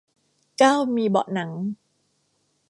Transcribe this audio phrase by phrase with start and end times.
[0.57, 1.51] เก้ามีเบาะหนัง